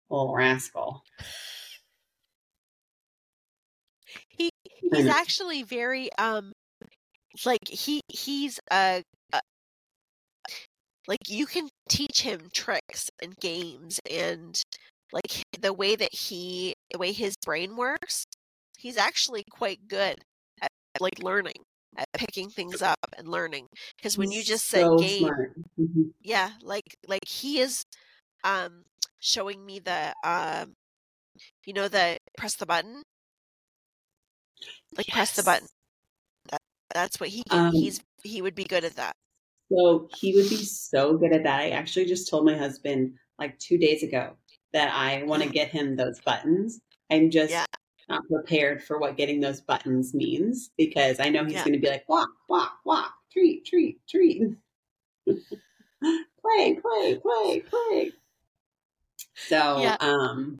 [0.09, 1.03] a little rascal.
[4.27, 6.53] He he's actually very um
[7.45, 9.39] like he he's a, a
[11.07, 14.61] like you can teach him tricks and games and
[15.11, 18.25] like the way that he the way his brain works
[18.77, 20.17] he's actually quite good
[20.61, 20.69] at
[20.99, 21.63] like learning
[21.97, 23.67] at picking things up and learning
[23.97, 25.31] because when you just said so game.
[25.79, 26.11] Mhm.
[26.23, 27.83] yeah like like he is
[28.43, 28.83] um
[29.19, 30.73] showing me the um
[31.65, 33.01] you know the press the button
[34.97, 35.67] like press the button
[36.93, 39.15] that's what he Um, he's he would be good at that
[39.71, 41.59] So he would be so good at that.
[41.59, 44.35] I actually just told my husband like two days ago
[44.73, 45.49] that I want to Mhm.
[45.49, 46.79] get him those buttons.
[47.11, 47.65] I'm just Yeah.
[48.07, 51.63] not prepared for what getting those buttons means because I know he's Yeah.
[51.63, 54.41] going to be like, walk, walk, walk, treat, treat, treat.
[56.41, 58.11] play, play, play, play.
[59.35, 59.97] So, Yeah.
[59.99, 60.59] um,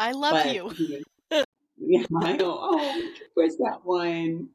[0.00, 0.70] i love you
[1.78, 2.58] yeah, I know.
[2.60, 4.50] Oh, where's that one?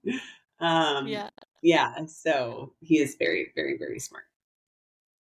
[0.61, 1.29] Um, yeah
[1.63, 2.05] yeah.
[2.07, 4.23] So he is very, very, very smart.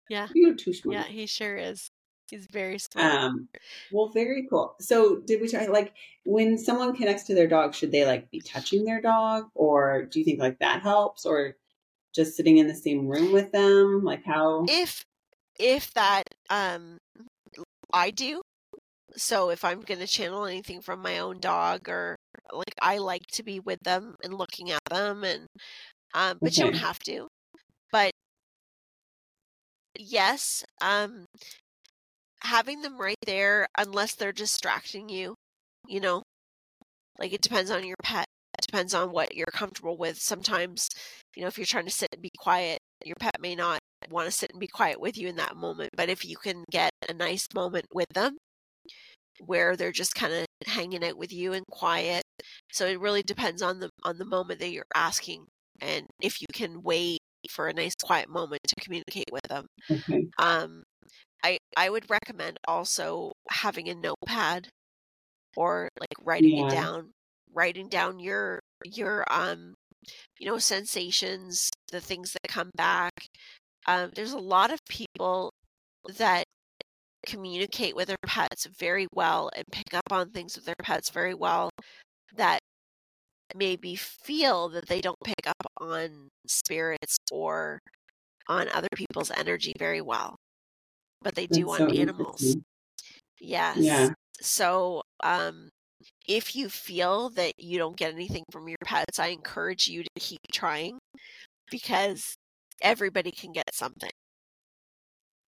[0.09, 0.97] yeah You're too smart.
[0.97, 1.91] yeah he sure is
[2.29, 3.47] he's very smart Um,
[3.91, 4.75] well, very cool.
[4.79, 5.93] So, did we try like
[6.25, 10.19] when someone connects to their dog, should they like be touching their dog, or do
[10.19, 11.55] you think like that helps, or
[12.13, 14.03] just sitting in the same room with them?
[14.03, 14.65] Like how?
[14.69, 15.05] if
[15.59, 16.97] if that um
[17.93, 18.41] i do
[19.15, 22.15] so if i'm going to channel anything from my own dog or
[22.51, 25.47] like i like to be with them and looking at them and
[26.13, 27.27] um but you don't have to.
[27.91, 28.11] But
[29.97, 31.25] yes um
[32.41, 35.35] having them right there unless they're distracting you
[35.87, 36.23] you know?
[37.19, 38.25] Like it depends on your pet
[38.57, 40.17] it depends on what you're comfortable with.
[40.17, 40.89] Sometimes
[41.35, 44.25] you know if you're trying to sit and be quiet your pet may not want
[44.27, 46.91] to sit and be quiet with you in that moment but if you can get
[47.09, 48.37] a nice moment with them
[49.39, 52.23] where they're just kind of hanging out with you and quiet.
[52.71, 55.45] So it really depends on the on the moment that you're asking
[55.81, 57.19] and if you can wait
[57.51, 59.65] for a nice quiet moment to communicate with them
[60.39, 60.83] um
[61.43, 64.69] i i would recommend also having a notepad
[65.55, 66.61] or like writing Yeah.
[66.61, 67.11] it down
[67.53, 69.73] writing down your your um
[70.39, 73.11] you know sensations the things that come back.
[73.87, 75.51] Um there's a lot of people
[76.17, 76.45] that
[77.25, 81.33] communicate with their pets very well and pick up on things with their pets very
[81.33, 81.69] well
[82.35, 82.59] that
[83.55, 87.79] maybe feel that they don't pick up on spirits or
[88.47, 90.35] on other people's energy very well
[91.21, 92.57] but they do That's on so animals.
[93.39, 94.13] yes Yeah.
[94.41, 95.69] so um
[96.27, 100.09] if you feel that you don't get anything from your pets i encourage you to
[100.19, 100.97] keep trying
[101.71, 102.35] because
[102.81, 104.11] everybody can get something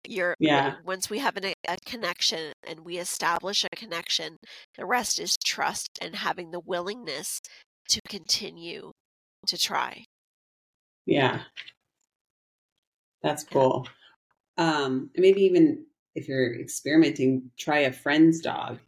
[0.06, 0.76] you're Yeah.
[0.82, 4.36] once we have an, a connection and we establish a connection
[4.76, 7.40] the rest is trust and having the willingness
[7.88, 8.92] to continue
[9.46, 10.04] to try
[11.06, 11.44] Yeah.
[13.22, 13.88] That's cool.
[14.58, 18.80] Um, and maybe even if you're experimenting, try a friend's dog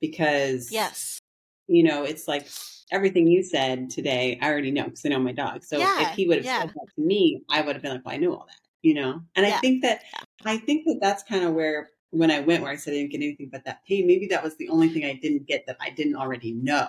[0.00, 1.20] because yes
[1.68, 2.48] you know, it's like
[2.92, 5.64] everything you said today, I already know because I know my dog.
[5.64, 6.60] So Yeah, if he would have yeah.
[6.60, 8.94] said that to me, I would have been like, well, I knew all that, you
[8.94, 9.22] know?
[9.36, 10.23] And I think that, yeah.
[10.46, 13.12] I think that that's kind of where, when I went where I said I didn't
[13.12, 15.76] get anything but that pain, maybe that was the only thing I didn't get that
[15.80, 16.88] I didn't already know.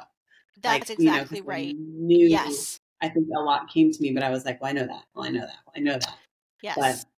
[0.62, 4.02] that's Like, you know, exactly I right knew, yes I think a lot came to
[4.02, 5.06] me, but I was like, well, I know that.
[5.16, 5.58] Well, I know that.
[5.66, 6.18] Well, I know that.
[6.62, 7.10] yes But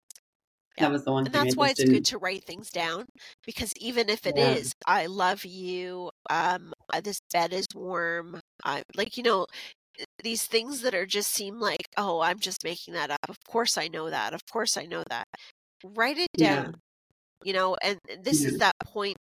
[0.78, 1.84] that was the one and thing that's why it's didn't.
[1.84, 3.06] good to write things down
[3.44, 4.72] because even if it is, Yeah.
[4.86, 9.46] i love you um uh, this bed is warm i like you know
[10.22, 13.78] these things that are just seem like oh i'm just making that up of course
[13.78, 15.26] i know that of course i know that
[15.84, 16.70] write it Yeah.
[16.72, 16.72] down
[17.44, 18.50] you know and this Yeah.
[18.50, 19.16] is that point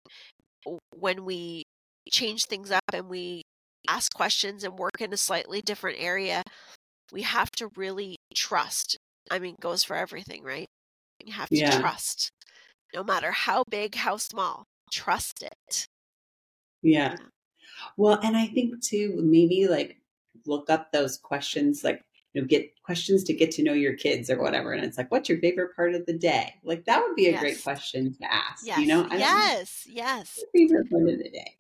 [0.96, 1.64] when we
[2.12, 3.44] change things up and we
[3.88, 6.44] ask questions and work in a slightly different area
[7.12, 8.98] we have to really trust
[9.32, 10.68] i mean it goes for everything right
[11.26, 11.82] you have to Yeah.
[11.82, 12.32] trust
[12.94, 15.88] no matter how big how small trust it
[16.82, 17.18] Yeah.
[17.98, 20.02] Well, and I think too, maybe like
[20.46, 24.30] look up those questions, like, you know, get questions to get to know your kids
[24.30, 24.72] or whatever.
[24.72, 26.54] And it's like, what's your favorite part of the day?
[26.64, 29.00] Like, that would be a great question to ask, yes you know?
[29.06, 31.58] I don't know, yes yes what's your favorite part of the day?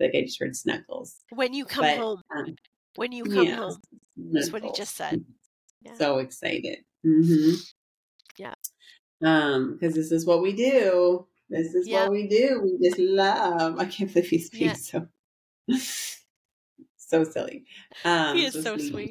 [0.00, 1.22] Like, I just heard snuggles.
[1.30, 2.56] when you come But, home um,
[2.96, 3.76] when you come yeah, home
[4.32, 5.24] That's what he just said.
[5.82, 5.94] Yeah.
[5.94, 6.78] So excited.
[7.06, 7.54] Mm-hmm.
[8.38, 8.54] Yeah.
[9.24, 11.26] Um, because this is what we do.
[11.48, 12.02] This is Yeah.
[12.02, 12.60] what we do.
[12.64, 13.78] We just love.
[13.78, 15.06] I can't believe he's being so
[16.96, 17.64] so silly.
[18.04, 18.90] Um, he is so sweet.
[18.90, 19.10] sweet.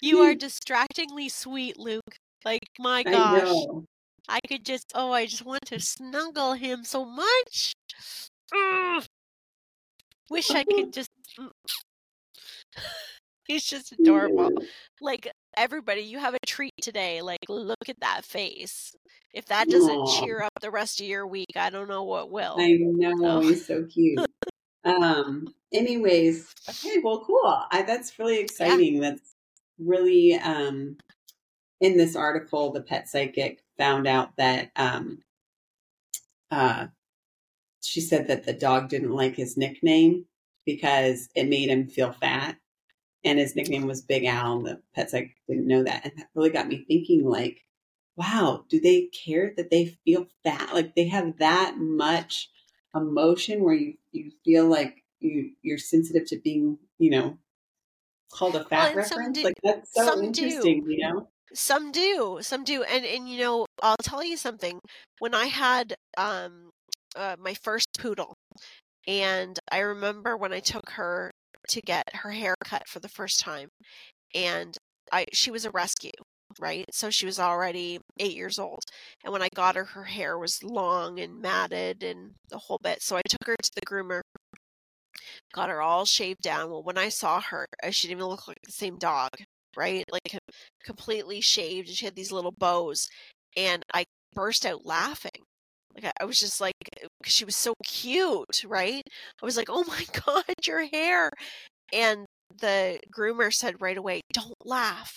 [0.00, 2.16] You are distractingly sweet, Luke.
[2.44, 3.42] Like, my gosh.
[3.42, 3.84] know.
[4.28, 7.72] I could just, oh, I just want to snuggle him so much.
[8.54, 9.06] Mm.
[10.30, 11.10] Wish I could just.
[11.38, 11.50] mm.
[13.46, 14.50] He's just adorable.
[15.00, 17.22] Like, everybody, you have a treat today.
[17.22, 18.94] Like, look at that face.
[19.32, 20.20] If that doesn't Aw.
[20.20, 22.56] cheer up the rest of your week, I don't know what will.
[22.58, 23.40] I know Oh.
[23.40, 24.20] he's so cute.
[24.84, 25.48] um.
[25.72, 26.98] Anyways, okay.
[27.02, 27.62] Well, cool.
[27.70, 29.00] I, that's really exciting.
[29.00, 29.34] That's
[29.78, 30.96] really um.
[31.80, 35.20] In this article, the pet psychic found out that um.
[36.50, 36.86] Uh,
[37.82, 40.24] she said that the dog didn't like his nickname
[40.66, 42.56] because it made him feel fat,
[43.24, 44.58] and his nickname was Big Al.
[44.58, 47.24] And the pet psychic didn't know that, and that really got me thinking.
[47.24, 47.60] Like,
[48.16, 50.74] wow, do they care that they feel fat?
[50.74, 52.50] Like they have that much
[52.94, 57.38] emotion where you, you feel like you you're sensitive to being, you know,
[58.32, 59.38] called a fat some reference.
[59.38, 60.84] do- like that's so some do.
[60.86, 61.28] you know?
[61.54, 64.80] Some do, some do, and and you know, I'll tell you something.
[65.18, 66.70] When I had um
[67.16, 68.34] uh, my first poodle,
[69.06, 71.30] and I remember when I took her
[71.68, 73.68] to get her hair cut for the first time,
[74.34, 74.76] and
[75.12, 76.10] I she was a rescue,
[76.60, 76.84] right?
[76.92, 78.82] So she was already eight years old,
[79.24, 83.02] and when I got her, her hair was long and matted and the whole bit.
[83.02, 84.20] So I took her to the groomer,
[85.52, 86.70] got her all shaved down.
[86.70, 89.30] Well, when I saw her, uh, she didn't even look like the same dog,
[89.76, 90.04] right?
[90.10, 90.38] Like
[90.84, 93.08] completely shaved, and she had these little bows,
[93.56, 95.42] and I burst out laughing.
[95.94, 96.74] Like I, was just like,
[97.20, 99.02] because she was so cute, right?
[99.42, 101.30] I was like, oh my god, your hair,
[101.92, 102.26] and
[102.60, 105.16] the groomer said right away, don't laugh,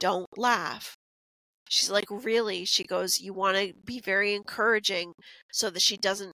[0.00, 0.94] don't laugh.
[1.68, 2.64] She's like, really?
[2.64, 5.12] She goes, you want to be very encouraging
[5.52, 6.32] so that she doesn't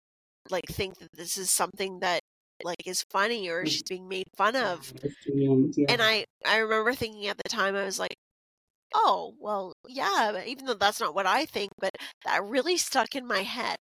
[0.51, 2.21] like think that this is something that
[2.63, 4.93] like is funny or she's being made fun of.
[5.27, 5.55] Yeah.
[5.89, 8.15] And I I remember thinking at the time I was like,
[8.95, 11.93] "Oh, well, yeah, even though that's not what I think, but
[12.25, 13.79] that really stuck in my head."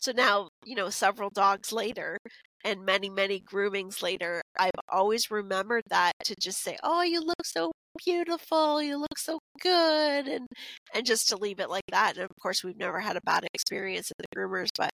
[0.00, 2.18] So now, you know, several dogs later
[2.64, 7.44] and many many groomings later, I've always remembered that to just say, "Oh, you look
[7.46, 7.72] so
[8.04, 8.82] beautiful.
[8.82, 10.48] You look so good." And
[10.94, 12.16] and just to leave it like that.
[12.16, 14.90] And of course, we've never had a bad experience at the groomers, but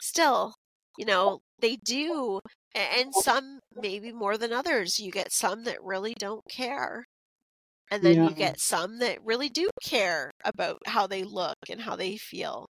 [0.00, 0.54] still,
[0.98, 2.40] you know, they do
[2.74, 7.04] and some maybe more than others you get some that really don't care
[7.90, 8.28] and then Yeah.
[8.28, 12.66] you get some that really do care about how they look and how they feel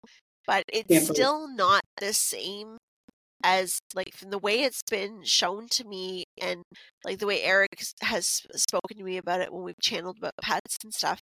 [0.47, 2.79] but it's Can't believe- still not the same
[3.45, 6.63] as like from the way it's been shown to me and
[7.05, 7.69] like the way Eric
[8.03, 11.21] has spoken to me about it when we've channeled about pets and stuff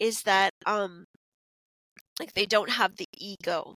[0.00, 1.04] is that um
[2.18, 3.74] like they don't have the ego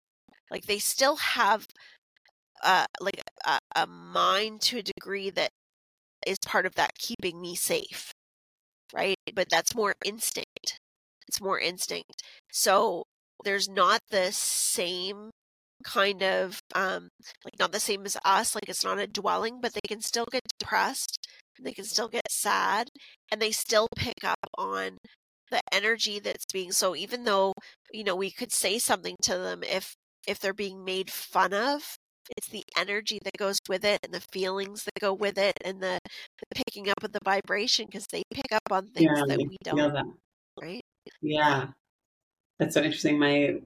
[0.51, 1.65] like they still have
[2.63, 5.49] uh like a, a mind to a degree that
[6.27, 8.13] is part of that keeping me safe
[8.93, 9.17] right?
[9.33, 10.79] But that's more instinct.
[11.27, 12.21] It's more instinct.
[12.51, 13.03] So
[13.43, 15.31] there's not the same
[15.83, 17.09] kind of um
[17.43, 20.25] like not the same as us like it's not a dwelling but they can still
[20.31, 21.17] get depressed
[21.57, 22.87] and they can still get sad
[23.29, 24.97] and they still pick up on
[25.51, 27.51] the energy that's being so even though
[27.91, 29.93] you know we could say something to them if
[30.25, 31.97] if they're being made fun of
[32.37, 35.81] it's the energy that goes with it and the feelings that go with it and
[35.81, 35.99] the,
[36.39, 39.57] the picking up of the vibration because they pick up on things Yeah, that we
[39.63, 40.05] don't that.
[40.61, 40.83] right
[41.21, 41.71] Yeah.
[42.59, 43.19] That's so interesting.
[43.19, 43.61] My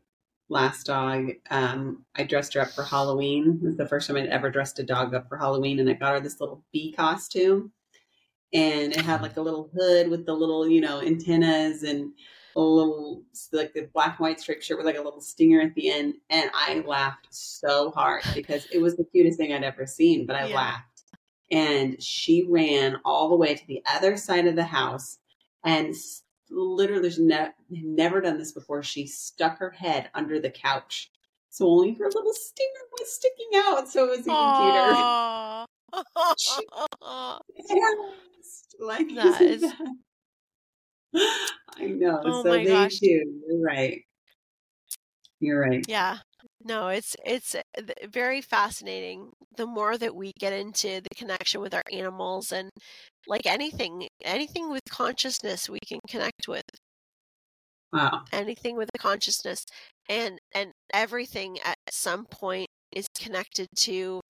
[0.49, 3.59] last dog, um, I dressed her up for Halloween.
[3.63, 5.93] It was the first time I'd ever dressed a dog up for Halloween, and I
[5.93, 7.73] got her this little bee costume.
[8.53, 12.13] And it had like a little hood with the little, you know, antennas and
[12.61, 15.91] little, like the black and white striped shirt with like a little stinger at the
[15.91, 16.15] end.
[16.29, 20.35] And I laughed so hard because it was the cutest thing I'd ever seen, but
[20.35, 20.55] I Yeah.
[20.55, 21.03] laughed.
[21.51, 25.17] And she ran all the way to the other side of the house
[25.63, 25.93] and
[26.49, 28.83] literally ne- never done this before.
[28.83, 31.11] She stuck her head under the couch.
[31.49, 33.87] So only her little stinger was sticking out.
[33.89, 35.65] So it was even Aw.
[35.95, 37.57] cuter.
[37.57, 38.63] Yes.
[38.79, 39.95] Like, That is- that-
[41.77, 42.23] I know.
[42.25, 43.01] Oh so my they gosh.
[43.01, 43.41] do.
[43.47, 44.03] You're right.
[45.39, 45.87] You're right.
[45.87, 46.19] yeah
[46.63, 47.61] no it's it's uh,
[48.09, 52.69] very fascinating the more that we get into the connection with our animals and
[53.27, 56.63] like anything anything with consciousness we can connect with
[57.91, 58.25] Wow.
[58.31, 59.65] anything with a consciousness
[60.09, 64.21] and and everything at some point is connected to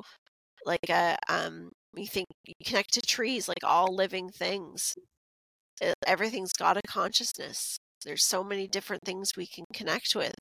[0.66, 4.96] like a um you think you connect to trees like all living things
[5.84, 7.78] uh, everything's got a consciousness.
[8.06, 10.36] There's so many different things we can connect with.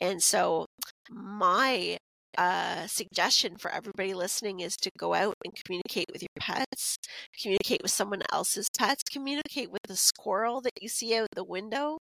[0.00, 0.66] And so,
[1.10, 1.96] my
[2.38, 6.98] uh, suggestion for everybody listening is to go out and communicate with your pets,
[7.40, 11.98] communicate with someone else's pets, communicate with the squirrel that you see out the window.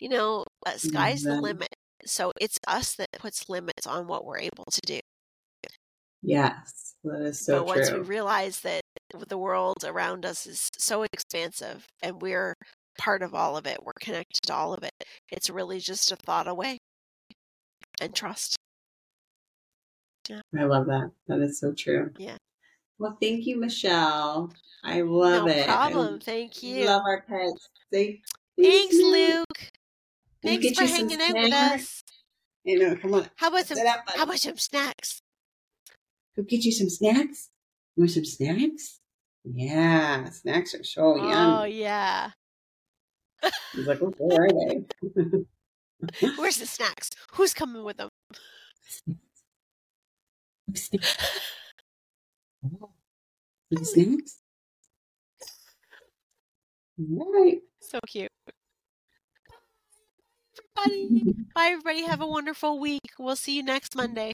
[0.00, 1.74] You know, uh, sky's the limit.
[2.04, 5.00] So it's us that puts limits on what we're able to do.
[6.26, 8.80] Yes, that is so but once we realize that
[9.28, 12.54] the world around us is so expansive and we're
[12.98, 14.90] part of all of it, we're connected to all of it,
[15.30, 16.78] it's really just a thought away.
[18.00, 18.56] And trust.
[20.28, 20.40] Yeah.
[20.58, 21.12] I love that.
[21.28, 22.10] That is so true.
[22.18, 22.36] Yeah.
[22.98, 24.52] Well, thank you, Michelle.
[24.84, 25.58] I love no it.
[25.58, 26.14] No problem.
[26.16, 26.86] I Thank you.
[26.86, 27.68] love our pets.
[27.92, 28.20] Say,
[28.60, 29.70] Thanks, Luke.
[30.42, 32.02] Thanks for hanging out with us.
[32.64, 33.30] You know, come on.
[33.36, 35.22] How about some up, how about some snacks?
[36.36, 37.50] Go get you some snacks.
[37.96, 39.00] You want some snacks?
[39.44, 41.60] Yeah, snacks are so young.
[41.60, 41.78] Oh yum.
[41.78, 42.30] yeah.
[43.72, 44.84] He's like, oh, where are they?
[46.36, 47.10] Where's the snacks?
[47.32, 48.08] Who's coming with them?
[50.74, 51.40] Snacks.
[52.64, 52.90] Oh,
[53.82, 54.40] snacks?
[56.98, 57.58] All right.
[57.80, 58.30] So cute.
[60.78, 61.34] Everybody.
[61.54, 62.02] Bye everybody.
[62.02, 63.00] Have a wonderful week.
[63.18, 64.32] We'll see you next Monday.